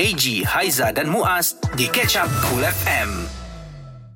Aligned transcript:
AG, 0.00 0.48
Haiza 0.48 0.96
dan 0.96 1.12
Muaz 1.12 1.60
di 1.76 1.84
Catch 1.84 2.16
Up 2.16 2.30
Cool 2.48 2.64
FM. 2.64 3.20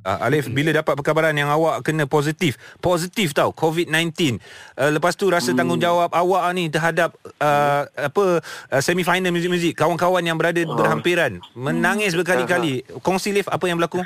Uh, 0.01 0.17
Alif 0.25 0.49
bila 0.49 0.73
dapat 0.73 0.97
perkabaran 0.97 1.37
yang 1.37 1.53
awak 1.53 1.85
kena 1.85 2.09
positif? 2.09 2.57
Positif 2.81 3.37
tau 3.37 3.53
COVID-19 3.53 4.41
uh, 4.81 4.89
lepas 4.97 5.13
tu 5.13 5.29
rasa 5.29 5.53
tanggungjawab 5.53 6.09
awak 6.09 6.41
ni 6.57 6.73
terhadap 6.73 7.13
uh, 7.37 7.85
apa 8.01 8.41
uh, 8.41 8.81
semi 8.81 9.05
final 9.05 9.29
muzik-muzik 9.29 9.77
kawan-kawan 9.77 10.25
yang 10.25 10.41
berada 10.41 10.65
berhampiran. 10.65 11.45
Menangis 11.53 12.17
berkali-kali. 12.17 12.81
Kongsi 13.05 13.37
Alif 13.37 13.53
apa 13.53 13.69
yang 13.69 13.77
berlaku? 13.77 14.01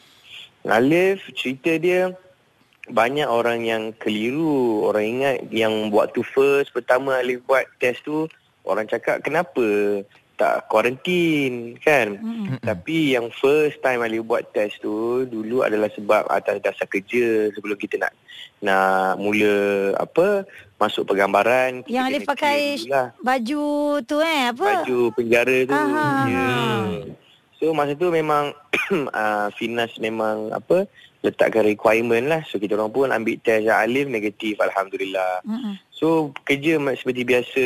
Alif 0.78 1.26
cerita 1.34 1.74
dia 1.74 2.14
banyak 2.86 3.26
orang 3.26 3.66
yang 3.66 3.90
keliru. 3.98 4.86
Orang 4.86 5.18
ingat 5.18 5.42
yang 5.50 5.90
waktu 5.90 6.22
first 6.22 6.70
pertama 6.70 7.18
Alif 7.18 7.42
buat 7.50 7.66
test 7.82 8.06
tu 8.06 8.30
orang 8.62 8.86
cakap 8.86 9.26
kenapa 9.26 9.66
tak 10.40 10.64
kuarantin 10.72 11.76
kan? 11.84 12.16
Mm-hmm. 12.16 12.64
tapi 12.64 13.12
yang 13.12 13.28
first 13.36 13.84
time 13.84 14.00
Ali 14.00 14.24
buat 14.24 14.48
test 14.56 14.80
tu 14.80 15.28
dulu 15.28 15.60
adalah 15.60 15.92
sebab 15.92 16.24
atas 16.32 16.64
dasar 16.64 16.88
kerja 16.88 17.52
sebelum 17.52 17.76
kita 17.76 18.00
nak 18.00 18.16
nak 18.64 19.20
mula 19.20 19.92
apa 20.00 20.48
masuk 20.80 21.04
pergambaran 21.04 21.84
yang 21.84 22.08
Ali 22.08 22.24
pakai 22.24 22.80
baju 23.20 24.00
tu 24.08 24.16
eh 24.24 24.48
apa? 24.48 24.80
Baju 24.80 25.12
penjara 25.12 25.56
tu. 25.68 25.76
Ya 25.76 26.48
so 27.60 27.76
masa 27.76 27.92
tu 27.92 28.08
memang 28.08 28.56
uh, 29.12 29.48
Finas 29.60 29.92
memang 30.00 30.50
apa 30.56 30.88
letakkan 31.20 31.68
requirement 31.68 32.32
lah 32.32 32.40
so 32.48 32.56
kita 32.56 32.80
orang 32.80 32.88
pun 32.88 33.12
ambil 33.12 33.36
test 33.44 33.68
yang 33.68 33.76
Alif 33.76 34.08
negatif 34.08 34.56
Alhamdulillah 34.56 35.44
mm-hmm. 35.44 35.90
So 36.00 36.32
kerja 36.48 36.80
seperti 36.96 37.28
biasa 37.28 37.64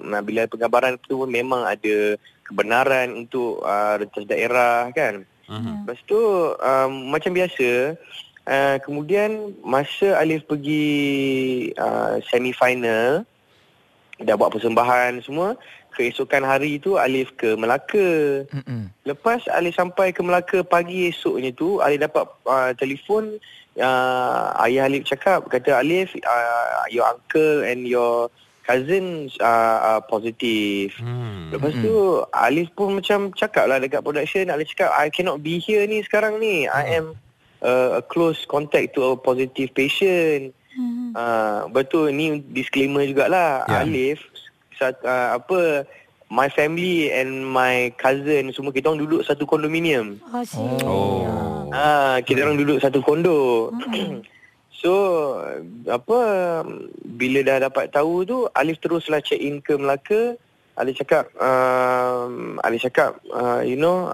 nah, 0.00 0.24
bila 0.24 0.48
penggambaran 0.48 0.96
tu 1.04 1.28
memang 1.28 1.68
ada 1.68 2.16
kebenaran 2.48 3.12
untuk 3.12 3.60
uh, 3.60 4.00
rentas 4.00 4.24
daerah 4.24 4.88
kan. 4.96 5.28
Uh-huh. 5.44 5.84
Lepas 5.84 6.00
tu 6.08 6.16
um, 6.56 7.12
macam 7.12 7.36
biasa 7.36 8.00
uh, 8.48 8.76
kemudian 8.80 9.52
masa 9.60 10.16
Alif 10.16 10.48
pergi 10.48 10.88
uh, 11.76 12.16
semi 12.32 12.56
final 12.56 13.28
dah 14.16 14.34
buat 14.40 14.48
persembahan 14.56 15.20
semua 15.20 15.60
keesokan 15.96 16.44
hari 16.44 16.76
tu 16.76 17.00
Alif 17.00 17.32
ke 17.40 17.56
Melaka. 17.56 18.44
Uh-uh. 18.52 18.92
Lepas 19.08 19.48
Alif 19.48 19.80
sampai 19.80 20.12
ke 20.12 20.20
Melaka 20.20 20.60
pagi 20.60 21.08
esoknya 21.08 21.50
tu 21.56 21.80
Alif 21.80 22.04
dapat 22.04 22.28
uh, 22.44 22.70
telefon 22.76 23.40
uh, 23.80 24.52
ayah 24.68 24.86
Alif 24.86 25.08
cakap 25.08 25.48
kata 25.48 25.80
Alif 25.80 26.12
uh, 26.20 26.84
your 26.92 27.08
uncle 27.08 27.64
and 27.64 27.88
your 27.88 28.28
cousin 28.68 29.32
uh, 29.40 29.96
uh, 29.96 30.00
positif. 30.04 30.98
Hmm. 31.00 31.54
Lepas 31.54 31.72
tu 31.80 31.94
hmm. 31.94 32.28
Alif 32.36 32.68
pun 32.76 33.00
macam 33.00 33.32
cakap 33.32 33.64
lah 33.64 33.80
dekat 33.80 34.04
production 34.04 34.52
Alif 34.52 34.76
cakap 34.76 34.92
I 34.92 35.08
cannot 35.08 35.40
be 35.40 35.56
here 35.56 35.88
ni 35.88 36.04
sekarang 36.04 36.36
ni. 36.36 36.68
Hmm. 36.68 36.76
I 36.76 36.82
am 37.00 37.06
uh, 37.64 37.98
a 37.98 38.02
close 38.04 38.44
contact 38.44 38.98
to 39.00 39.16
a 39.16 39.16
positive 39.16 39.72
patient. 39.72 40.52
Hmm. 40.76 41.16
Uh, 41.16 41.72
betul 41.72 42.12
ni 42.12 42.44
disclaimer 42.52 43.08
jugalah 43.08 43.64
yeah. 43.64 43.80
Alif 43.80 44.20
uh, 44.80 45.36
apa 45.36 45.86
my 46.30 46.50
family 46.50 47.10
and 47.14 47.46
my 47.46 47.94
cousin 47.98 48.50
semua 48.50 48.74
kita 48.74 48.90
orang 48.90 49.02
duduk 49.06 49.22
satu 49.22 49.46
kondominium. 49.46 50.18
Oh. 50.30 50.78
oh. 50.82 51.22
Ah, 51.70 52.18
kita 52.22 52.46
orang 52.46 52.58
duduk 52.58 52.78
satu 52.82 53.02
kondo. 53.02 53.70
so, 54.80 54.92
apa 55.86 56.18
bila 57.02 57.42
dah 57.46 57.70
dapat 57.70 57.90
tahu 57.90 58.26
tu, 58.26 58.38
Alif 58.54 58.78
teruslah 58.82 59.22
check 59.22 59.38
in 59.38 59.62
ke 59.62 59.74
Melaka. 59.78 60.38
Alif 60.76 61.00
cakap, 61.00 61.32
um, 61.40 62.60
Alif 62.60 62.84
cakap, 62.84 63.16
uh, 63.32 63.64
you 63.64 63.80
know, 63.80 64.12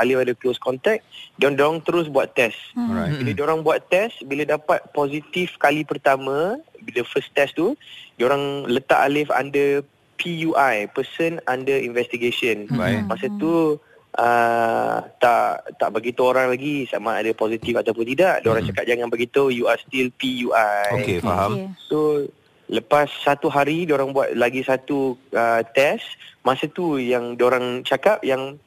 Alif 0.00 0.16
ada 0.16 0.32
close 0.32 0.56
contact. 0.56 1.04
Dia 1.36 1.52
orang 1.52 1.84
terus 1.84 2.08
buat 2.08 2.32
test. 2.32 2.56
Hmm. 2.72 2.96
Bila 3.20 3.30
dia 3.36 3.44
orang 3.44 3.60
buat 3.60 3.84
test, 3.92 4.24
bila 4.24 4.48
dapat 4.48 4.80
positif 4.96 5.60
kali 5.60 5.84
pertama, 5.84 6.56
bila 6.80 7.04
first 7.04 7.28
test 7.36 7.60
tu, 7.60 7.76
dia 8.16 8.24
orang 8.24 8.64
letak 8.72 8.96
Alif 9.04 9.28
under 9.28 9.84
PUI, 10.18 10.90
person 10.90 11.38
under 11.46 11.78
investigation. 11.78 12.66
Hmm. 12.66 13.06
Masa 13.06 13.30
tu 13.38 13.78
uh, 14.18 14.98
tak 15.22 15.78
tak 15.78 15.88
bagi 15.94 16.10
tahu 16.10 16.34
orang 16.34 16.50
lagi 16.50 16.84
sama 16.90 17.22
ada 17.22 17.30
positif 17.32 17.78
ataupun 17.78 18.04
tidak. 18.04 18.42
Dia 18.42 18.48
orang 18.50 18.66
hmm. 18.66 18.72
cakap 18.74 18.84
jangan 18.90 19.08
bagi 19.08 19.28
tahu 19.30 19.48
you 19.54 19.70
are 19.70 19.78
still 19.78 20.10
PUI. 20.18 20.82
Okey, 20.98 21.18
faham. 21.22 21.78
So 21.86 22.26
lepas 22.68 23.08
satu 23.24 23.48
hari 23.48 23.88
dia 23.88 23.96
orang 23.96 24.12
buat 24.12 24.34
lagi 24.34 24.60
satu 24.66 25.16
uh, 25.32 25.62
test, 25.72 26.04
masa 26.42 26.66
tu 26.68 26.98
yang 26.98 27.38
dia 27.38 27.48
orang 27.48 27.86
cakap 27.86 28.20
yang 28.26 28.58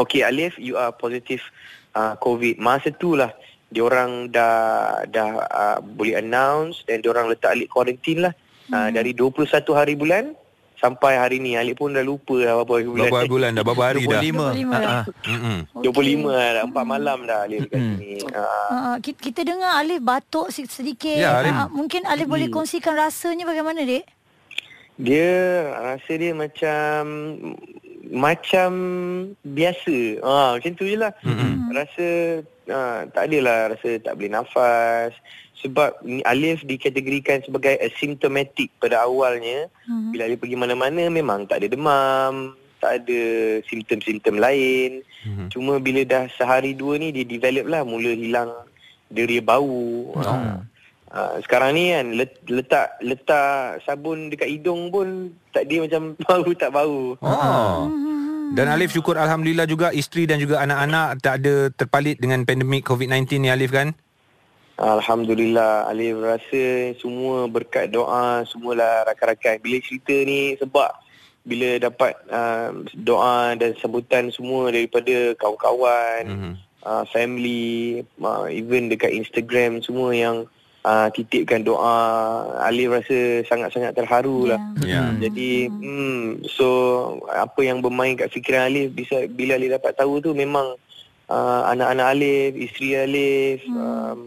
okey 0.00 0.24
Alif 0.24 0.56
you 0.56 0.74
are 0.80 0.90
positive 0.90 1.44
uh, 1.92 2.16
COVID. 2.18 2.56
Masa 2.56 2.88
tu 2.90 3.14
lah 3.14 3.30
dia 3.68 3.84
orang 3.84 4.32
dah 4.32 5.04
dah 5.04 5.28
uh, 5.44 5.78
boleh 5.84 6.16
announce 6.16 6.80
dan 6.88 7.04
dia 7.04 7.12
orang 7.12 7.28
letak 7.28 7.52
Alif 7.52 7.68
quarantine 7.68 8.24
lah. 8.30 8.34
Uh, 8.68 8.92
dari 8.92 9.16
21 9.16 9.48
hari 9.72 9.96
bulan 9.96 10.36
sampai 10.78 11.18
hari 11.18 11.42
ni 11.42 11.58
Alik 11.58 11.78
pun 11.78 11.90
dah 11.90 12.02
lupa 12.06 12.38
dah 12.38 12.62
berapa 12.62 12.86
bulan. 12.86 13.10
Berapa 13.10 13.20
bulan 13.26 13.50
dah? 13.54 13.64
Berapa 13.66 13.84
hari 13.84 14.00
25. 14.06 14.14
dah? 14.14 14.22
25. 14.22 14.70
dah. 14.70 15.02
Uh-huh. 15.26 15.58
Okay. 15.82 16.14
25 16.14 16.54
dah. 16.56 16.64
4 16.70 16.92
malam 16.94 17.18
dah 17.26 17.38
Alif 17.44 17.60
dekat 17.66 17.80
hmm. 17.82 17.96
sini. 17.98 18.10
Uh. 18.30 18.70
Uh, 18.70 18.96
kita 19.02 19.40
dengar 19.42 19.72
Alif 19.82 20.00
batuk 20.00 20.46
sedikit. 20.54 21.18
Ya, 21.18 21.42
Alif. 21.42 21.52
Uh, 21.52 21.68
mungkin 21.74 22.06
Alif 22.06 22.26
hmm. 22.26 22.34
boleh 22.34 22.48
kongsikan 22.48 22.94
rasanya 22.94 23.44
bagaimana, 23.44 23.82
Dek? 23.82 24.06
Dia 24.98 25.30
rasa 25.78 26.12
dia 26.18 26.32
macam 26.34 26.98
macam 28.08 28.70
biasa. 29.44 29.96
Ah, 30.24 30.50
macam 30.58 30.72
tu 30.74 30.86
je 30.86 30.96
lah. 30.98 31.12
Hmm. 31.22 31.70
Rasa 31.70 32.06
uh, 32.70 32.98
tak 33.12 33.22
adalah 33.30 33.74
rasa 33.74 33.98
tak 34.00 34.14
boleh 34.18 34.30
nafas 34.32 35.12
sebab 35.58 35.90
Alif 36.22 36.62
dikategorikan 36.62 37.42
sebagai 37.42 37.74
asymptomatic 37.82 38.70
pada 38.78 39.02
awalnya 39.02 39.66
hmm. 39.86 40.14
bila 40.14 40.30
Alif 40.30 40.38
pergi 40.38 40.56
mana-mana 40.58 41.10
memang 41.10 41.50
tak 41.50 41.62
ada 41.64 41.68
demam 41.74 42.54
tak 42.78 43.02
ada 43.02 43.20
simptom-simptom 43.66 44.38
lain 44.38 45.02
hmm. 45.26 45.50
cuma 45.50 45.82
bila 45.82 46.06
dah 46.06 46.30
sehari 46.38 46.78
dua 46.78 46.98
ni 47.02 47.10
dia 47.10 47.26
develop 47.26 47.66
lah 47.66 47.82
mula 47.82 48.14
hilang 48.14 48.50
deria 49.10 49.42
bau 49.42 50.14
oh. 50.14 50.22
ha. 50.22 50.62
Ha, 51.08 51.40
sekarang 51.40 51.72
ni 51.72 51.88
kan 51.96 52.06
letak 52.52 53.00
letak 53.00 53.80
sabun 53.88 54.28
dekat 54.28 54.52
hidung 54.52 54.92
pun 54.92 55.32
tak 55.56 55.64
dia 55.64 55.80
macam 55.80 56.12
bau 56.28 56.50
tak 56.52 56.70
bau 56.70 57.16
oh. 57.18 57.88
Dan 58.48 58.64
Alif 58.72 58.96
syukur 58.96 59.20
Alhamdulillah 59.20 59.68
juga 59.68 59.92
isteri 59.92 60.24
dan 60.24 60.40
juga 60.40 60.64
anak-anak 60.64 61.20
tak 61.20 61.44
ada 61.44 61.68
terpalit 61.68 62.16
dengan 62.16 62.48
pandemik 62.48 62.80
COVID-19 62.88 63.44
ni 63.44 63.52
Alif 63.52 63.68
kan? 63.68 63.92
Alhamdulillah 64.78 65.90
Alif 65.90 66.22
rasa 66.22 66.94
semua 67.02 67.50
berkat 67.50 67.90
doa 67.90 68.46
semualah 68.46 69.10
rakan-rakan 69.10 69.58
bila 69.58 69.82
cerita 69.82 70.14
ni 70.22 70.54
sebab 70.54 70.94
bila 71.42 71.82
dapat 71.82 72.14
uh, 72.30 72.70
doa 72.94 73.58
dan 73.58 73.74
sambutan 73.82 74.30
semua 74.30 74.70
daripada 74.70 75.34
kawan-kawan 75.34 76.22
mm-hmm. 76.30 76.54
uh, 76.86 77.04
family 77.10 78.06
uh, 78.22 78.46
even 78.46 78.86
dekat 78.86 79.10
Instagram 79.18 79.82
semua 79.82 80.14
yang 80.14 80.46
uh, 80.86 81.10
titipkan 81.10 81.66
doa 81.66 81.98
Alif 82.62 83.02
rasa 83.02 83.42
sangat-sangat 83.50 83.98
terharu 83.98 84.54
lah 84.54 84.62
yeah. 84.86 85.10
Yeah. 85.10 85.26
jadi 85.26 85.50
hmm, 85.74 86.46
so 86.46 86.68
apa 87.34 87.66
yang 87.66 87.82
bermain 87.82 88.14
kat 88.14 88.30
fikiran 88.30 88.70
Alif 88.70 88.94
bisa 88.94 89.26
bila 89.26 89.58
Alif 89.58 89.74
dapat 89.74 89.98
tahu 89.98 90.22
tu 90.22 90.38
memang 90.38 90.78
uh, 91.26 91.62
anak-anak 91.66 92.06
Alif 92.14 92.50
isteri 92.54 92.94
Alif 92.94 93.58
mm. 93.66 93.74
um, 93.74 94.18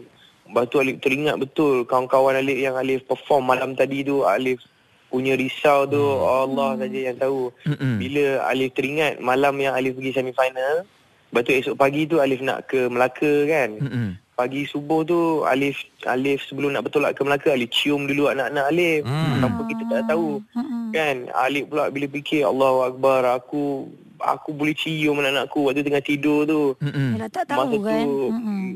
Lepas 0.52 0.68
tu 0.68 0.84
Alif 0.84 1.00
teringat 1.00 1.40
betul 1.40 1.88
kawan-kawan 1.88 2.36
Alif 2.36 2.60
yang 2.60 2.76
Alif 2.76 3.08
perform 3.08 3.48
malam 3.48 3.72
tadi 3.72 4.04
tu 4.04 4.28
Alif 4.28 4.60
punya 5.08 5.32
risau 5.32 5.88
tu 5.88 5.96
hmm. 5.96 6.44
Allah 6.44 6.70
saja 6.76 6.98
yang 7.08 7.16
tahu. 7.16 7.48
Hmm. 7.64 7.96
Bila 7.96 8.44
Alif 8.52 8.76
teringat 8.76 9.16
malam 9.16 9.56
yang 9.56 9.72
Alif 9.72 9.96
pergi 9.96 10.12
semi 10.12 10.36
final, 10.36 10.84
lepas 11.32 11.40
tu 11.48 11.56
esok 11.56 11.76
pagi 11.80 12.04
tu 12.04 12.20
Alif 12.20 12.44
nak 12.44 12.68
ke 12.68 12.84
Melaka 12.84 13.48
kan. 13.48 13.70
Hmm. 13.80 14.10
Pagi 14.36 14.68
subuh 14.68 15.08
tu 15.08 15.40
Alif 15.48 15.88
Alif 16.04 16.44
sebelum 16.44 16.76
nak 16.76 16.84
bertolak 16.84 17.16
ke 17.16 17.24
Melaka 17.24 17.56
Alif 17.56 17.72
cium 17.72 18.04
dulu 18.04 18.28
anak-anak 18.28 18.68
Alif. 18.68 19.08
Hmm. 19.08 19.40
Tanpa 19.40 19.62
kita 19.72 19.82
tak 19.88 20.04
tahu. 20.12 20.44
Hmm. 20.52 20.92
Kan 20.92 21.16
Alif 21.32 21.64
pula 21.72 21.88
bila 21.88 22.12
fikir 22.12 22.44
Allahu 22.44 22.92
akbar 22.92 23.24
aku 23.40 23.88
aku 24.22 24.54
boleh 24.54 24.72
cium 24.72 25.18
anak-anakku 25.18 25.66
waktu 25.66 25.82
tengah 25.82 26.04
tidur 26.04 26.46
tu. 26.46 26.62
Mm-hmm. 26.78 27.28
tak 27.28 27.44
tahu 27.50 27.76
Masa 27.76 27.78
kan. 27.90 28.06
Tu, 28.06 28.26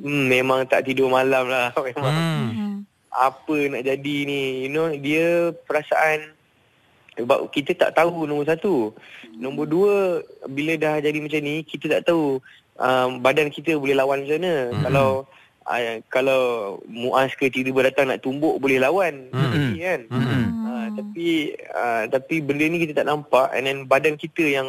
mm, 0.03 0.25
memang 0.27 0.61
tak 0.67 0.83
tidur 0.85 1.09
malam 1.09 1.47
lah. 1.47 1.71
Memang. 1.87 2.15
Mm. 2.15 2.75
Apa 3.17 3.57
nak 3.73 3.83
jadi 3.87 4.17
ni? 4.29 4.67
You 4.67 4.71
know, 4.75 4.93
dia 4.93 5.55
perasaan 5.65 6.37
sebab 7.17 7.49
kita 7.49 7.73
tak 7.73 7.97
tahu 7.97 8.29
nombor 8.29 8.45
satu. 8.45 8.93
Nombor 9.41 9.65
dua, 9.65 9.97
bila 10.53 10.77
dah 10.77 11.01
jadi 11.01 11.17
macam 11.17 11.41
ni, 11.41 11.65
kita 11.65 11.89
tak 11.89 12.13
tahu 12.13 12.45
um, 12.77 13.25
badan 13.25 13.49
kita 13.49 13.81
boleh 13.81 13.97
lawan 13.97 14.25
macam 14.25 14.37
mana. 14.37 14.55
Mm-hmm. 14.69 14.83
Kalau 14.85 15.09
uh, 15.65 15.97
kalau 16.13 16.43
Muaz 16.85 17.33
ke 17.33 17.49
tiba-tiba 17.49 17.89
datang 17.89 18.13
nak 18.13 18.21
tumbuk, 18.21 18.61
boleh 18.61 18.77
lawan. 18.77 19.33
Mm-hmm. 19.33 19.73
Kan? 19.81 20.01
Mm-hmm. 20.13 20.45
Uh, 20.69 20.87
tapi 20.93 21.29
uh, 21.73 22.05
tapi 22.13 22.35
benda 22.45 22.65
ni 22.69 22.85
kita 22.85 23.01
tak 23.01 23.09
nampak 23.09 23.49
and 23.57 23.65
then 23.65 23.89
badan 23.89 24.21
kita 24.21 24.45
yang 24.45 24.69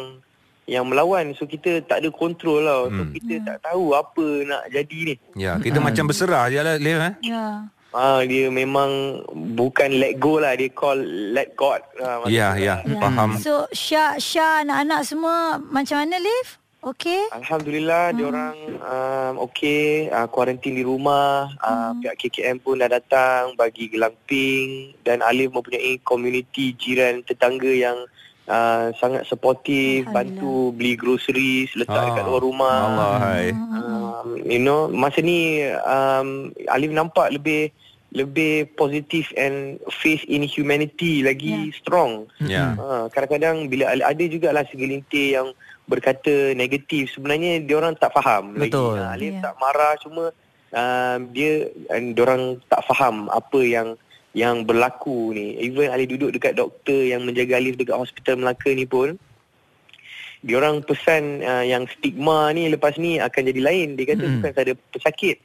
yang 0.68 0.84
melawan 0.84 1.32
so 1.32 1.42
kita 1.42 1.80
tak 1.82 2.04
ada 2.04 2.12
kontrol 2.12 2.60
lah 2.60 2.86
so 2.86 3.00
Hmm. 3.00 3.10
kita 3.10 3.40
tak 3.42 3.58
tahu 3.64 3.90
apa 3.92 4.26
nak 4.44 4.68
jadi 4.68 4.98
ni 5.02 5.14
Ya, 5.34 5.56
kita 5.56 5.80
macam 5.80 6.04
berserah 6.04 6.46
je 6.46 6.60
lah 6.60 6.76
Liv 6.76 7.00
eh. 7.00 7.14
Ya. 7.24 7.64
Ah 7.88 8.20
dia 8.20 8.52
memang 8.52 9.24
bukan 9.50 9.96
let 9.96 10.20
go 10.20 10.36
lah 10.36 10.52
dia 10.52 10.68
call 10.68 11.00
let 11.32 11.56
God. 11.56 11.80
Ah, 11.96 12.20
Ya, 12.28 12.52
ya, 12.54 12.84
faham. 12.94 13.40
So 13.40 13.64
Syah, 13.72 14.20
Syah 14.20 14.60
anak-anak 14.60 15.00
semua 15.02 15.36
macam 15.64 15.96
mana 15.98 16.20
Liv? 16.20 16.60
Okey? 16.78 17.32
Alhamdulillah 17.32 18.12
dia 18.12 18.24
orang 18.24 18.54
um, 18.78 19.34
okey 19.42 20.06
uh, 20.08 20.28
kuarantin 20.28 20.76
di 20.76 20.84
rumah 20.84 21.50
uh, 21.58 21.90
pihak 21.98 22.14
KKM 22.14 22.62
pun 22.62 22.78
dah 22.78 22.86
datang 22.86 23.56
bagi 23.56 23.90
glamping 23.90 24.94
dan 25.02 25.18
Alif 25.18 25.50
mempunyai 25.50 25.98
community 26.00 26.76
jiran 26.76 27.24
tetangga 27.24 27.66
yang 27.66 27.98
uh, 28.48 28.90
sangat 28.94 29.22
supportive 29.22 30.04
Alhamdulillah. 30.04 30.34
bantu 30.34 30.52
beli 30.72 30.92
groceries 30.94 31.70
letak 31.74 31.94
Ah, 31.94 32.04
dekat 32.06 32.24
luar 32.24 32.42
rumah 32.42 32.76
Allah 32.86 33.12
hai. 33.20 33.46
um, 33.52 34.26
you 34.42 34.58
know 34.58 34.88
masa 34.88 35.20
ni 35.20 35.62
um, 35.78 36.48
Alif 36.66 36.90
nampak 36.90 37.30
lebih 37.30 37.70
lebih 38.08 38.72
positif 38.72 39.28
and 39.34 39.76
faith 39.92 40.24
in 40.26 40.40
humanity 40.42 41.20
lagi 41.20 41.68
strong 41.70 42.24
Ya. 42.40 42.72
Ha, 42.72 43.06
kadang-kadang 43.06 43.68
bila 43.68 43.92
ada 43.92 44.24
jugalah 44.24 44.64
segelintir 44.64 45.36
yang 45.36 45.52
berkata 45.84 46.52
negatif 46.52 47.08
sebenarnya 47.10 47.60
dia 47.60 47.76
orang 47.76 47.92
tak 47.94 48.12
faham 48.12 48.52
Betul. 48.54 48.96
lagi. 48.96 49.04
Ha, 49.04 49.12
Alif 49.12 49.32
Ya. 49.34 49.40
tak 49.42 49.54
marah 49.56 49.94
cuma 49.98 50.24
uh, 50.72 51.16
dia 51.28 51.68
dia 51.86 52.22
orang 52.22 52.42
tak 52.64 52.80
faham 52.82 53.28
apa 53.28 53.60
yang 53.60 53.92
yang 54.36 54.64
berlaku 54.64 55.32
ni. 55.32 55.56
Even 55.60 55.92
Alif 55.92 56.12
duduk 56.12 56.30
dekat 56.36 56.56
doktor 56.56 57.00
yang 57.06 57.24
menjaga 57.24 57.56
Alif 57.56 57.76
dekat 57.80 57.96
hospital 57.96 58.40
Melaka 58.40 58.70
ni 58.72 58.84
pun 58.84 59.16
dia 60.38 60.54
orang 60.54 60.86
pesan 60.86 61.42
uh, 61.42 61.66
yang 61.66 61.90
stigma 61.90 62.54
ni 62.54 62.70
lepas 62.70 62.94
ni 62.94 63.18
akan 63.18 63.42
jadi 63.50 63.60
lain. 63.62 63.88
Dia 63.98 64.14
kata 64.14 64.22
Mm-mm. 64.22 64.34
bukan 64.38 64.52
sahaja 64.54 64.74
pesakit. 64.94 65.36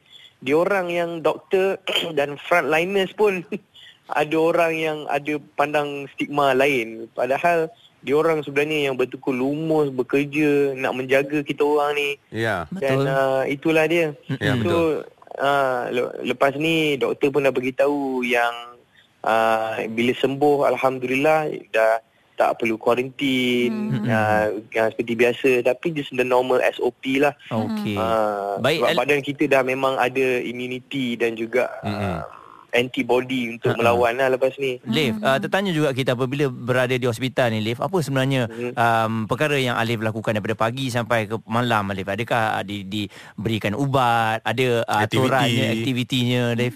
Dia 0.44 0.54
orang 0.54 0.86
yang 0.92 1.10
doktor 1.18 1.82
dan 2.18 2.38
frontliners 2.38 3.10
pun 3.16 3.42
ada 4.20 4.36
orang 4.38 4.72
yang 4.78 4.98
ada 5.10 5.40
pandang 5.58 6.06
stigma 6.14 6.54
lain. 6.54 7.10
Padahal 7.10 7.72
dia 8.04 8.14
orang 8.20 8.44
sebenarnya 8.44 8.92
yang 8.92 8.94
betul-betul 9.00 9.32
lumus 9.32 9.88
bekerja 9.88 10.76
nak 10.76 10.92
menjaga 10.92 11.40
kita 11.40 11.64
orang 11.64 11.96
ni. 11.96 12.10
Ya. 12.30 12.68
Dan 12.68 13.00
Betul. 13.00 13.08
uh, 13.08 13.42
itulah 13.48 13.84
dia. 13.88 14.12
Ya, 14.38 14.54
so, 14.54 14.60
betul. 14.60 14.88
uh, 15.40 15.82
le- 15.88 16.14
lepas 16.28 16.52
ni 16.54 17.00
doktor 17.00 17.32
pun 17.32 17.48
dah 17.48 17.54
beritahu 17.54 18.20
yang 18.20 18.73
uh, 19.24 19.72
bila 19.88 20.12
sembuh 20.14 20.68
alhamdulillah 20.68 21.40
dah 21.70 21.98
tak 22.34 22.58
perlu 22.58 22.74
kuarantin 22.74 23.70
Hmm. 23.94 24.04
uh, 24.04 24.46
uh, 24.58 24.88
seperti 24.90 25.14
biasa 25.14 25.50
tapi 25.62 25.90
just 25.90 26.10
the 26.12 26.22
normal 26.22 26.58
SOP 26.68 27.16
lah. 27.16 27.30
Okey. 27.48 27.94
Uh, 27.94 28.58
Baik, 28.58 28.78
sebab 28.78 28.90
Al- 28.90 28.98
badan 29.00 29.20
kita 29.22 29.44
dah 29.46 29.62
memang 29.62 29.94
ada 29.96 30.42
immunity 30.42 31.14
dan 31.14 31.34
juga 31.34 31.70
uh, 31.80 32.26
antibody 32.74 33.54
untuk 33.54 33.70
Ha-ha. 33.70 33.78
melawan 33.78 34.18
lah 34.18 34.28
lepas 34.28 34.50
ni. 34.58 34.82
Liv, 34.82 35.14
uh, 35.20 35.38
tertanya 35.38 35.70
juga 35.70 35.94
kita 35.94 36.18
apabila 36.18 36.50
berada 36.50 36.90
di 36.92 37.06
hospital 37.06 37.54
ni 37.54 37.62
Liv, 37.62 37.78
apa 37.78 38.02
sebenarnya 38.02 38.50
Hmm. 38.50 38.74
um, 38.74 39.12
perkara 39.24 39.54
yang 39.54 39.78
Alif 39.78 40.02
lakukan 40.02 40.34
daripada 40.34 40.58
pagi 40.58 40.90
sampai 40.90 41.30
ke 41.30 41.38
malam 41.46 41.86
Alif? 41.86 42.02
Adakah 42.04 42.58
uh, 42.58 42.64
di, 42.66 42.82
diberikan 42.82 43.78
ubat, 43.78 44.42
ada 44.42 44.82
uh, 44.82 45.06
aturannya, 45.06 45.70
aktivitinya 45.72 46.50
Liv? 46.52 46.74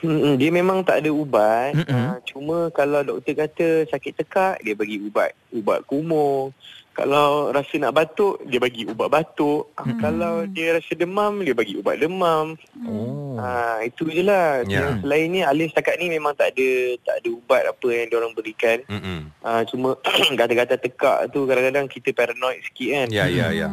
Mm-mm, 0.00 0.34
dia 0.40 0.50
memang 0.52 0.80
tak 0.80 1.04
ada 1.04 1.10
ubat. 1.12 1.76
Mm-mm. 1.76 1.92
Uh, 1.92 2.16
cuma 2.24 2.56
kalau 2.72 3.04
doktor 3.04 3.34
kata 3.36 3.84
sakit 3.92 4.12
tekak, 4.16 4.56
dia 4.64 4.72
bagi 4.72 4.96
ubat 5.00 5.36
ubat 5.52 5.84
kumur. 5.84 6.54
Kalau 6.90 7.54
rasa 7.54 7.78
nak 7.78 7.96
batuk, 7.96 8.42
dia 8.50 8.58
bagi 8.58 8.84
ubat 8.84 9.08
batuk. 9.08 9.72
Uh, 9.78 9.94
Kalau 10.02 10.44
dia 10.50 10.74
rasa 10.74 10.92
demam, 10.98 11.38
dia 11.40 11.54
bagi 11.54 11.78
ubat 11.78 11.96
demam. 11.96 12.58
Oh. 12.82 13.38
Ah 13.40 13.80
itu 13.80 14.10
je 14.10 14.20
lah. 14.26 14.66
Yang 14.66 15.00
Selain 15.00 15.26
ni 15.30 15.40
Alif 15.40 15.72
setakat 15.72 15.96
ni 15.96 16.12
memang 16.12 16.36
tak 16.36 16.52
ada 16.52 16.68
tak 17.06 17.22
ada 17.22 17.28
ubat 17.30 17.62
apa 17.64 17.86
yang 17.88 18.06
diorang 18.10 18.34
berikan. 18.36 18.84
Mm-mm. 18.90 19.32
Ah 19.40 19.62
cuma 19.64 19.96
kata-kata 20.40 20.76
tekak 20.76 21.30
tu 21.32 21.46
kadang-kadang 21.48 21.86
kita 21.88 22.10
paranoid 22.12 22.60
sikit 22.68 22.88
kan. 22.92 23.08
Ya, 23.08 23.30
ya, 23.30 23.54
ya. 23.54 23.68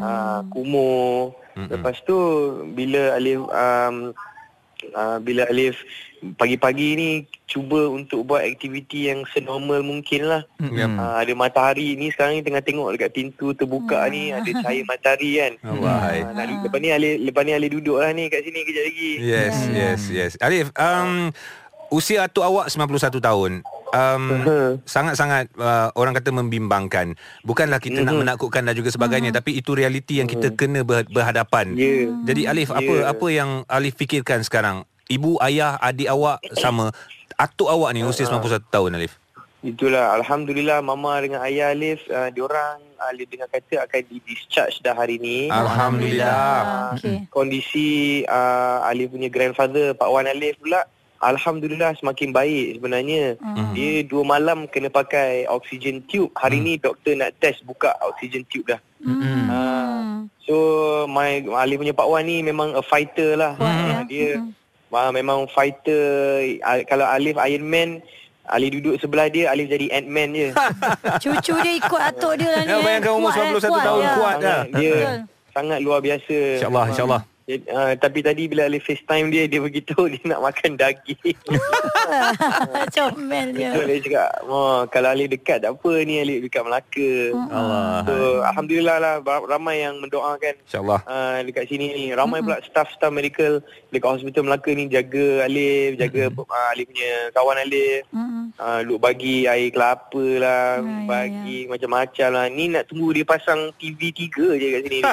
Kumur. 0.54 1.36
Mm-mm. 1.58 1.74
Lepas 1.74 2.00
tu 2.06 2.16
bila 2.72 3.18
Alif 3.18 3.44
um, 3.44 4.14
uh, 4.98 5.18
bila 5.22 5.46
Alif 5.46 5.78
pagi-pagi 6.36 6.90
ni 6.98 7.10
cuba 7.46 7.88
untuk 7.88 8.26
buat 8.26 8.42
aktiviti 8.42 9.08
yang 9.08 9.24
senormal 9.32 9.86
mungkin 9.86 10.26
lah. 10.26 10.42
Mm-mm. 10.58 10.98
Ah, 10.98 11.22
ada 11.22 11.34
matahari 11.38 11.94
ni 11.94 12.10
sekarang 12.10 12.42
ni 12.42 12.44
tengah 12.44 12.64
tengok 12.66 12.98
dekat 12.98 13.14
pintu 13.14 13.54
terbuka 13.54 14.02
ni 14.10 14.34
ada 14.34 14.50
cahaya 14.50 14.82
matahari 14.84 15.32
kan. 15.38 15.54
Allah 15.78 15.98
hai. 16.10 16.20
Ah, 16.26 16.32
nak, 16.34 16.46
lepas 16.66 16.80
ni 16.82 16.90
Alif 16.90 17.14
lepas 17.22 17.42
ni 17.46 17.52
Alif 17.54 17.70
duduk 17.78 17.98
lah 18.02 18.10
ni 18.12 18.28
kat 18.28 18.42
sini 18.44 18.60
kejap 18.66 18.84
lagi. 18.90 19.12
Yes, 19.22 19.56
yes, 19.70 20.02
yes. 20.10 20.32
Alif, 20.42 20.74
um, 20.76 21.30
usia 21.94 22.26
atuk 22.26 22.44
awak 22.44 22.68
91 22.74 23.22
tahun. 23.22 23.52
Um, 23.96 24.44
sangat-sangat 24.84 25.48
uh, 25.56 25.96
orang 25.96 26.12
kata 26.12 26.36
membimbangkan. 26.36 27.16
Bukanlah 27.42 27.80
kita 27.80 28.04
nak 28.04 28.20
menakutkan 28.20 28.68
dan 28.68 28.76
juga 28.76 28.92
sebagainya, 28.92 29.32
tapi 29.32 29.56
itu 29.56 29.72
realiti 29.72 30.20
yang 30.20 30.28
kita 30.28 30.52
kena 30.52 30.84
ber- 30.84 31.08
berhadapan. 31.08 31.72
Ya. 31.78 32.12
Jadi 32.28 32.52
Alif, 32.52 32.70
apa 32.70 32.84
Ya. 32.84 33.08
apa 33.08 33.28
yang 33.32 33.64
Alif 33.66 33.96
fikirkan 33.96 34.44
sekarang? 34.44 34.84
Ibu, 35.08 35.40
ayah, 35.40 35.80
adik 35.80 36.12
awak 36.12 36.44
sama. 36.60 36.92
Atuk 37.40 37.72
awak 37.72 37.96
ni 37.96 38.04
usia 38.04 38.28
91 38.28 38.60
tahun 38.68 39.00
Alif. 39.00 39.16
Itulah 39.66 40.14
Alhamdulillah 40.14 40.86
Mama 40.86 41.18
dengan 41.18 41.42
ayah 41.42 41.74
Alif 41.74 42.06
uh, 42.08 42.30
Diorang 42.30 42.78
Alif 43.10 43.26
dengar 43.26 43.50
kata 43.50 43.90
akan 43.90 44.02
di 44.06 44.22
discharge 44.22 44.86
dah 44.86 44.94
hari 44.94 45.18
ni 45.18 45.50
Alhamdulillah. 45.50 46.30
Ah, 46.30 46.94
Okey. 46.94 47.26
Kondisi 47.34 48.22
uh, 48.30 48.86
Alif 48.86 49.10
punya 49.10 49.34
grandfather 49.34 49.98
Pak 49.98 50.10
Wan 50.10 50.30
Alif 50.30 50.62
pula 50.62 50.86
Alhamdulillah 51.20 51.96
semakin 51.96 52.30
baik 52.30 52.78
sebenarnya 52.78 53.36
Hmm. 53.38 53.74
Dia 53.74 54.02
dua 54.02 54.24
malam 54.24 54.66
kena 54.66 54.88
pakai 54.88 55.46
oxygen 55.46 56.02
tube 56.04 56.30
Hari 56.34 56.58
ni 56.58 56.74
doktor 56.76 57.14
nak 57.14 57.34
test 57.38 57.62
buka 57.62 57.94
oxygen 58.02 58.46
tube 58.46 58.68
dah 58.68 58.82
Mm-mm. 59.00 59.46
Hmm. 59.46 60.14
So 60.42 60.56
my 61.06 61.42
Alif 61.58 61.78
punya 61.78 61.92
Pak 61.92 62.06
Wan 62.06 62.24
ni 62.24 62.40
memang 62.40 62.72
a 62.72 62.82
fighter 62.82 63.34
lah 63.34 63.54
Kuat, 63.54 63.68
Ah, 63.68 63.86
ya. 63.88 64.00
Dia 64.04 64.30
ah, 64.90 65.10
memang 65.10 65.46
fighter 65.48 66.02
Kalau 66.86 67.06
Alif 67.06 67.38
Iron 67.40 67.64
Man 67.64 67.90
Alif 68.48 68.72
duduk 68.74 68.96
sebelah 68.98 69.28
dia 69.28 69.50
Alif 69.50 69.68
jadi 69.68 69.92
Ant-Man 69.92 70.30
je 70.32 70.50
Cucu 71.24 71.54
dia 71.58 71.74
ikut 71.76 72.02
atuk 72.02 72.34
dia 72.38 72.50
lah 72.50 72.62
ni. 72.64 72.70
Ya, 72.70 72.76
eh. 72.76 72.82
bayangkan 72.82 73.12
umur 73.14 73.30
Kuat, 73.30 73.44
eh, 73.44 73.60
91 73.60 73.84
tahun, 73.84 74.02
ya. 74.02 74.14
kuat 74.16 74.36
dah. 74.38 74.62
Sangat 74.64 74.72
Dia 74.74 74.94
Betul. 74.94 75.18
sangat 75.52 75.80
luar 75.82 76.00
biasa 76.00 76.38
InsyaAllah, 76.56 76.86
insyaAllah. 76.88 77.22
Uh, 77.48 77.96
tapi 77.96 78.20
tadi 78.20 78.52
bila 78.52 78.68
Alif 78.68 78.92
FaceTime 78.92 79.32
dia 79.32 79.48
Dia 79.48 79.64
beritahu 79.64 80.04
dia 80.12 80.20
nak 80.28 80.44
makan 80.44 80.76
daging 80.76 81.16
Comel 82.92 83.56
dia. 83.56 83.72
So 83.72 83.88
dia 83.88 83.98
cakap 84.04 84.30
oh, 84.44 84.84
Kalau 84.92 85.16
Alif 85.16 85.32
dekat 85.32 85.64
tak 85.64 85.72
apa 85.72 85.92
ni 86.04 86.20
Alif 86.20 86.44
dekat 86.44 86.68
Melaka 86.68 87.12
Allah. 87.48 88.04
So 88.04 88.16
Alhamdulillah 88.44 88.98
lah 89.00 89.14
Ramai 89.24 89.80
yang 89.80 89.96
mendoakan 90.04 90.60
InsyaAllah. 90.68 91.00
uh, 91.08 91.40
Dekat 91.48 91.72
sini 91.72 91.88
ni 91.96 92.06
Ramai 92.12 92.44
pula 92.44 92.60
staff-staff 92.68 93.16
medical 93.16 93.64
Dekat 93.96 94.20
hospital 94.20 94.44
Melaka 94.44 94.76
ni 94.76 94.92
Jaga 94.92 95.48
Alif 95.48 95.96
Jaga 95.96 96.28
uh, 96.28 96.68
Alif 96.76 96.92
punya 96.92 97.32
kawan 97.32 97.64
Alif 97.64 98.04
Mm-mm. 98.12 98.52
uh, 98.60 98.84
Duk 98.84 99.00
bagi 99.00 99.48
air 99.48 99.72
kelapa 99.72 100.26
lah 100.36 100.84
Ya, 100.84 100.84
ya, 100.84 101.08
Bagi 101.08 101.60
macam-macam 101.72 102.28
lah 102.28 102.46
Ni 102.52 102.76
nak 102.76 102.92
tunggu 102.92 103.16
dia 103.16 103.24
pasang 103.24 103.72
TV 103.80 104.12
3 104.12 104.36
je 104.60 104.68
kat 104.68 104.82
sini 104.84 104.98
ni. 105.00 105.12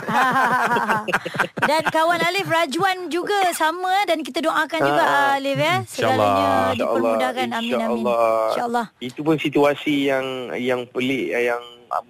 dan 1.71 1.83
kawan 1.89 2.24
Alif 2.25 2.47
Rajuan 2.47 3.09
juga 3.09 3.37
sama 3.53 3.93
eh, 4.01 4.07
dan 4.07 4.21
kita 4.21 4.41
doakan 4.41 4.81
juga 4.81 5.03
Ah, 5.03 5.35
Alif 5.35 5.57
ya 5.57 5.75
segalanya 5.85 6.49
dipermudahkan 6.75 7.49
amin 7.53 7.75
amin 7.77 8.05
insyaAllah. 8.49 8.87
Itu 8.99 9.21
pun 9.21 9.37
situasi 9.37 10.09
yang 10.09 10.27
yang 10.55 10.81
pelik 10.87 11.31
yang 11.31 11.61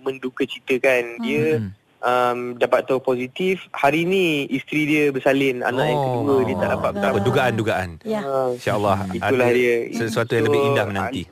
menduka 0.01 0.45
citakan. 0.45 1.19
Dia 1.21 1.59
Hmm. 1.59 1.71
um, 2.01 2.39
dapat 2.55 2.85
tahu 2.85 3.01
positif. 3.01 3.65
Hari 3.71 4.05
ni 4.05 4.25
isteri 4.49 4.85
dia 4.85 5.05
bersalin 5.09 5.61
anak 5.61 5.85
yang 5.87 5.99
Oh. 5.99 6.09
kedua 6.19 6.41
dia 6.43 6.55
tak 6.55 6.71
dapat 6.71 6.71
Tak 6.71 6.79
apa, 6.79 6.93
bertambah. 7.11 7.23
dugaan-dugaan. 7.23 7.89
ya 8.03 8.21
Ah, 8.21 8.49
InsyaAllah 8.51 8.99
Itulah 9.11 9.47
ada 9.47 9.55
dia. 9.55 9.77
sesuatu 9.91 10.31
yang 10.33 10.41
So, 10.41 10.49
lebih 10.49 10.61
indah 10.65 10.87
menanti. 10.87 11.23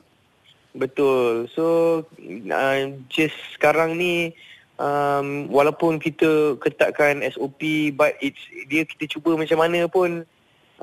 Betul. 0.73 1.47
So 1.49 1.65
uh, 2.49 2.77
just 3.07 3.37
sekarang 3.53 3.95
ni 3.95 4.33
um, 4.77 5.51
walaupun 5.53 5.99
kita 5.99 6.57
ketatkan 6.61 7.25
SOP 7.33 7.93
but 7.97 8.17
it's 8.23 8.41
dia 8.71 8.87
kita 8.87 9.09
cuba 9.19 9.37
macam 9.37 9.59
mana 9.61 9.89
pun 9.89 10.25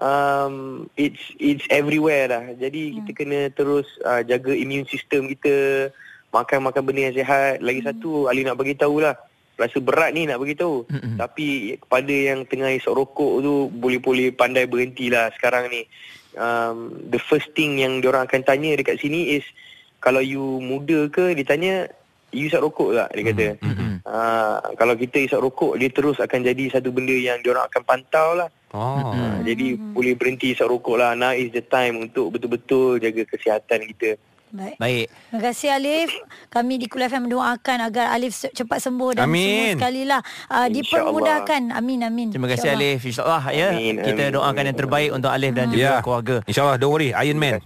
um, 0.01 0.87
it's 0.95 1.21
it's 1.37 1.65
everywhere 1.69 2.27
lah. 2.31 2.43
Jadi 2.55 2.99
kita 3.01 3.11
kena 3.13 3.39
terus 3.53 3.85
uh, 4.03 4.23
jaga 4.25 4.55
immune 4.55 4.87
system 4.87 5.29
kita, 5.29 5.89
makan-makan 6.33 6.81
benda 6.81 7.11
yang 7.11 7.15
sihat. 7.15 7.61
Lagi 7.61 7.81
satu 7.85 8.31
Ali 8.31 8.43
nak 8.43 8.57
bagi 8.57 8.75
tahulah 8.75 9.15
rasa 9.59 9.77
berat 9.83 10.15
ni 10.15 10.23
nak 10.25 10.39
bagi 10.39 10.55
tahu. 10.55 10.87
Mm-mm. 10.87 11.19
Tapi 11.19 11.75
kepada 11.75 12.13
yang 12.15 12.47
tengah 12.47 12.71
isap 12.71 12.95
rokok 12.95 13.43
tu 13.43 13.67
boleh-boleh 13.75 14.31
pandai 14.31 14.65
berhentilah 14.65 15.29
sekarang 15.35 15.67
ni. 15.67 15.83
Um, 16.39 17.09
the 17.11 17.19
first 17.19 17.51
thing 17.51 17.83
yang 17.83 17.99
diorang 17.99 18.23
akan 18.23 18.47
tanya 18.47 18.79
dekat 18.79 19.01
sini 19.03 19.35
is 19.35 19.43
kalau 19.99 20.23
you 20.23 20.63
muda 20.63 21.11
ke 21.11 21.35
dia 21.35 21.43
tanya 21.43 21.91
you 22.31 22.47
isap 22.49 22.61
rokok 22.65 22.95
tak 22.95 23.09
dia 23.15 23.23
kata 23.29 23.47
mm-hmm. 23.61 23.93
uh, 24.05 24.57
kalau 24.77 24.93
kita 24.97 25.17
isap 25.25 25.39
rokok 25.41 25.77
dia 25.77 25.89
terus 25.89 26.17
akan 26.21 26.39
jadi 26.45 26.63
satu 26.79 26.89
benda 26.93 27.15
yang 27.15 27.39
diorang 27.41 27.65
akan 27.67 27.81
pantau 27.85 28.37
lah 28.37 28.49
Oh. 28.69 29.17
Uh, 29.17 29.41
jadi 29.41 29.81
hmm. 29.81 29.97
boleh 29.97 30.13
berhenti 30.13 30.53
isap 30.53 30.69
rokok 30.69 31.01
lah. 31.01 31.17
Now 31.17 31.33
is 31.33 31.49
the 31.49 31.65
time 31.65 32.05
untuk 32.05 32.37
betul-betul 32.37 33.01
jaga 33.01 33.25
kesihatan 33.25 33.81
kita. 33.89 34.21
Baik. 34.49 34.75
Baik. 34.81 35.05
Terima 35.13 35.41
kasih 35.45 35.69
Alif. 35.77 36.09
Kami 36.49 36.81
di 36.81 36.85
Kul 36.89 37.05
FM 37.05 37.29
mendoakan 37.29 37.77
agar 37.85 38.09
Alif 38.17 38.33
cepat 38.49 38.81
sembuh 38.81 39.21
dan 39.21 39.29
amin. 39.29 39.45
semua 39.45 39.65
sekali 39.77 40.01
lah 40.09 40.21
uh, 40.49 40.67
dipermudahkan. 40.69 41.61
Amin 41.69 42.01
amin. 42.01 42.33
Terima 42.33 42.49
kasih 42.49 42.73
Alif. 42.73 43.05
InsyaAllah 43.05 43.43
ya. 43.53 43.69
Amin, 43.77 44.01
Kita 44.01 44.21
amin, 44.25 44.33
doakan 44.33 44.53
amin. 44.57 44.67
yang 44.73 44.77
terbaik 44.77 45.09
untuk 45.13 45.29
Alif 45.29 45.53
dan 45.53 45.65
juga 45.69 45.81
yeah. 45.85 46.01
keluarga. 46.01 46.35
InsyaAllah. 46.49 46.77
Don't 46.81 46.93
worry. 46.93 47.13
Iron 47.13 47.37
Man. 47.37 47.61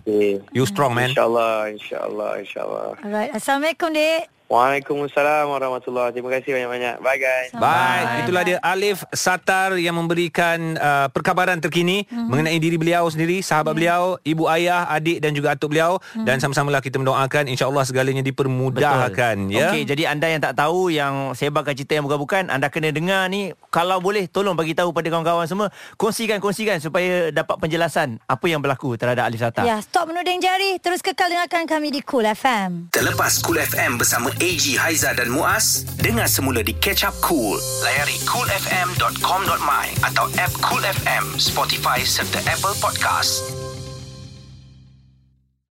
You 0.51 0.67
strong 0.67 0.91
man. 0.91 1.15
InsyaAllah. 1.15 1.71
InsyaAllah. 1.71 2.31
InsyaAllah. 2.43 2.87
Alright. 2.99 3.31
Assalamualaikum 3.31 3.87
dek. 3.95 4.42
Waalaikumsalam 4.53 5.49
warahmatullahi 5.49 6.13
Terima 6.13 6.29
kasih 6.29 6.53
banyak-banyak. 6.53 6.95
Bye 7.01 7.17
guys. 7.17 7.49
Bye. 7.57 7.65
Bye. 7.65 8.21
Itulah 8.21 8.43
dia 8.45 8.57
Alif 8.61 9.01
Satar 9.09 9.73
yang 9.81 9.97
memberikan 9.97 10.77
uh, 10.77 11.09
perkabaran 11.09 11.57
terkini 11.57 12.05
mm-hmm. 12.05 12.29
mengenai 12.29 12.61
diri 12.61 12.77
beliau 12.77 13.09
sendiri, 13.09 13.41
sahabat 13.41 13.73
yeah. 13.73 13.77
beliau, 13.81 14.01
ibu 14.21 14.45
ayah, 14.53 14.85
adik 14.93 15.25
dan 15.25 15.33
juga 15.33 15.57
atuk 15.57 15.73
beliau 15.73 15.97
mm-hmm. 15.97 16.25
dan 16.29 16.37
sama-samalah 16.37 16.85
kita 16.85 17.01
mendoakan 17.01 17.49
insya-Allah 17.49 17.81
segalanya 17.81 18.21
dipermudahkan 18.21 19.49
Betul. 19.49 19.57
ya. 19.57 19.73
Okey, 19.73 19.89
jadi 19.89 20.03
anda 20.13 20.29
yang 20.29 20.41
tak 20.45 20.53
tahu 20.53 20.93
yang 20.93 21.33
saya 21.33 21.49
bakal 21.49 21.73
cerita 21.73 21.97
yang 21.97 22.05
bukan-bukan, 22.05 22.53
anda 22.53 22.69
kena 22.69 22.93
dengar 22.93 23.25
ni 23.33 23.57
kalau 23.73 23.97
boleh 24.05 24.29
tolong 24.29 24.53
bagi 24.53 24.77
tahu 24.77 24.93
pada 24.93 25.09
kawan-kawan 25.09 25.49
semua, 25.49 25.73
kongsikan 25.97 26.37
kongsikan 26.37 26.77
supaya 26.77 27.33
dapat 27.33 27.57
penjelasan 27.57 28.21
apa 28.29 28.45
yang 28.45 28.61
berlaku 28.61 28.93
terhadap 29.01 29.25
Alif 29.25 29.41
Satar. 29.41 29.65
Ya, 29.65 29.81
stop 29.81 30.13
menuding 30.13 30.37
jari. 30.45 30.77
Terus 30.77 31.01
kekal 31.01 31.33
dengarkan 31.33 31.65
kami 31.65 31.89
di 31.89 32.05
Cool 32.05 32.29
FM. 32.29 32.93
Terlepas 32.93 33.41
Cool 33.41 33.57
FM 33.57 33.97
bersama 33.97 34.29
AG 34.43 34.75
Haiza 34.75 35.15
dan 35.15 35.31
Muaz 35.31 35.87
dengar 36.03 36.27
semula 36.27 36.59
di 36.59 36.75
Catch 36.75 37.07
Up 37.07 37.15
Cool. 37.23 37.55
Layari 37.79 38.19
coolfm.com.my 38.27 39.87
atau 40.03 40.27
app 40.35 40.51
Cool 40.59 40.83
FM 40.83 41.39
Spotify 41.39 42.03
serta 42.03 42.43
Apple 42.51 42.75
Podcast 42.83 43.62